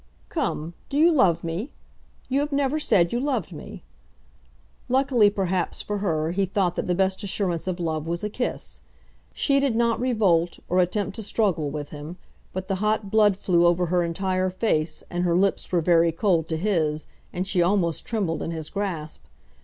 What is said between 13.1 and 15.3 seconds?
blood flew over her entire face, and